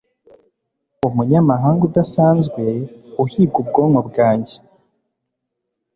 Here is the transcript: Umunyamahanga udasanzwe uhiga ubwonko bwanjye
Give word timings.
Umunyamahanga 1.07 1.81
udasanzwe 1.89 2.63
uhiga 3.23 3.55
ubwonko 3.61 3.99
bwanjye 4.09 4.55